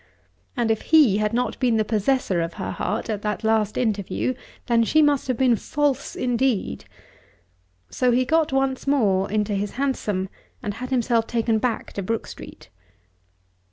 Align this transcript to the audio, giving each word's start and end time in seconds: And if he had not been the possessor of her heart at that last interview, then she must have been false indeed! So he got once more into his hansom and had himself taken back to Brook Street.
And 0.57 0.71
if 0.71 0.81
he 0.89 1.19
had 1.19 1.31
not 1.31 1.59
been 1.59 1.77
the 1.77 1.85
possessor 1.85 2.41
of 2.41 2.55
her 2.55 2.71
heart 2.71 3.07
at 3.07 3.21
that 3.21 3.43
last 3.43 3.77
interview, 3.77 4.33
then 4.65 4.83
she 4.83 4.99
must 4.99 5.27
have 5.27 5.37
been 5.37 5.55
false 5.55 6.15
indeed! 6.15 6.85
So 7.91 8.09
he 8.11 8.25
got 8.25 8.51
once 8.51 8.87
more 8.87 9.29
into 9.31 9.53
his 9.53 9.73
hansom 9.73 10.29
and 10.63 10.73
had 10.73 10.89
himself 10.89 11.27
taken 11.27 11.59
back 11.59 11.93
to 11.93 12.01
Brook 12.01 12.25
Street. 12.25 12.69